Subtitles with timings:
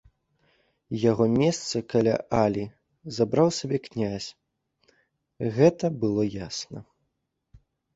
[1.11, 2.65] Яго месца каля Алі
[3.19, 4.29] забраў сабе князь—
[5.61, 6.79] гэта было ясна.